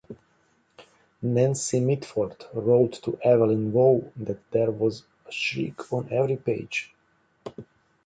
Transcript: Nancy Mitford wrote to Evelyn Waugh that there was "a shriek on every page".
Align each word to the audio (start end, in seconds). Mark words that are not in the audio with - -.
Nancy 1.21 1.79
Mitford 1.79 2.45
wrote 2.55 2.93
to 3.03 3.19
Evelyn 3.23 3.71
Waugh 3.71 4.11
that 4.15 4.49
there 4.49 4.71
was 4.71 5.03
"a 5.27 5.31
shriek 5.31 5.93
on 5.93 6.11
every 6.11 6.37
page". 6.37 6.91